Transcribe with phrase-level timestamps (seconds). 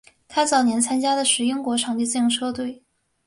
[0.27, 2.81] 他早年参加的是英国场地自行车队。